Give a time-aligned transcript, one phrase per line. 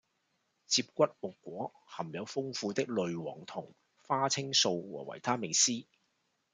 [0.65, 3.71] 接骨木果含有豐富的類黃酮、
[4.07, 4.71] 花青素
[5.05, 5.85] 和維他命 C